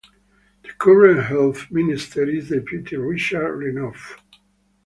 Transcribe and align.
The 0.63 0.69
current 0.79 1.25
Health 1.25 1.69
Minister 1.69 2.27
is 2.27 2.49
Deputy 2.49 2.95
Richard 2.97 3.53
Renouf. 3.55 4.15